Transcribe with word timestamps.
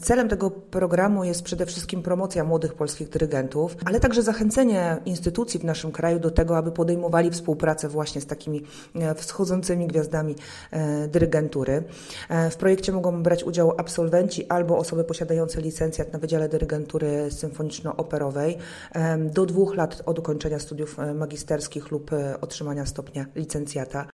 Celem 0.00 0.28
tego 0.28 0.50
programu 0.50 1.24
jest 1.24 1.42
przede 1.42 1.66
wszystkim 1.66 2.02
promocja 2.02 2.44
młodych 2.44 2.74
polskich 2.74 3.08
dyrygentów, 3.08 3.76
ale 3.84 4.00
także 4.00 4.22
zachęcenie 4.22 4.96
instytucji 5.04 5.60
w 5.60 5.64
naszym 5.64 5.92
kraju 5.92 6.18
do 6.18 6.30
tego, 6.30 6.56
aby 6.56 6.72
podejmowali 6.72 7.30
współpracę 7.30 7.88
właśnie 7.88 8.20
z 8.20 8.26
takimi 8.26 8.62
e, 8.94 9.14
wschodzącymi 9.14 9.86
gwiazdami 9.86 10.34
e, 10.70 11.08
dyrygentury. 11.08 11.82
E, 12.28 12.50
w 12.50 12.56
projekcie 12.56 12.92
mogą 12.92 13.22
brać 13.22 13.44
udział 13.44 13.72
absolwenci 13.76 14.46
albo 14.48 14.78
osoby 14.78 15.04
posiadające 15.04 15.60
licencjat 15.60 16.12
na 16.12 16.18
Wydziale 16.18 16.48
Dyrygentury 16.48 17.28
Symfoniczno-Operowej 17.30 18.56
do 19.32 19.46
dwóch 19.46 19.76
lat 19.76 20.02
od 20.06 20.18
ukończenia 20.18 20.58
studiów 20.58 20.96
magisterskich 21.14 21.90
lub 21.90 22.10
otrzymania 22.40 22.86
stopnia 22.86 23.26
licencjata. 23.34 24.06